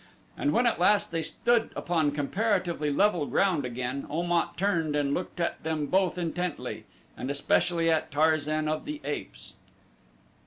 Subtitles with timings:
[0.35, 5.13] And when at last they stood upon comparatively level ground again Om at turned and
[5.13, 6.85] looked at them both intently
[7.15, 9.53] and especially at Tarzan of the Apes.